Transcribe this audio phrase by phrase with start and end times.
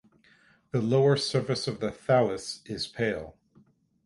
[0.71, 3.37] The lower surface of the thallus is pale.